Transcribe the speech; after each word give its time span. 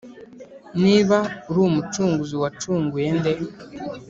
Niba 0.83 1.17
uli 1.49 1.59
umucunguzi 1.67 2.35
wacunguye 2.41 3.07
nde 3.17 3.31